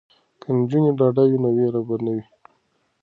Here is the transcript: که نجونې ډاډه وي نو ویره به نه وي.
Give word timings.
که 0.41 0.47
نجونې 0.57 0.91
ډاډه 0.97 1.23
وي 1.29 1.37
نو 1.43 1.49
ویره 1.57 1.81
به 1.87 1.95
نه 2.05 2.11
وي. 2.15 2.25